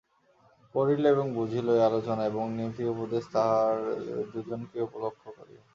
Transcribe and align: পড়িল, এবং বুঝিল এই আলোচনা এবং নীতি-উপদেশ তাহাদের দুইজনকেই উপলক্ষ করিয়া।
পড়িল, 0.75 1.03
এবং 1.07 1.25
বুঝিল 1.33 1.67
এই 1.71 1.83
আলোচনা 1.89 2.23
এবং 2.25 2.43
নীতি-উপদেশ 2.57 3.23
তাহাদের 3.33 3.97
দুইজনকেই 4.31 4.85
উপলক্ষ 4.87 5.23
করিয়া। 5.37 5.61